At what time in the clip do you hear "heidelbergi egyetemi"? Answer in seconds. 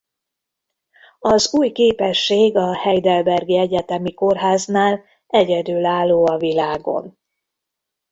2.75-4.13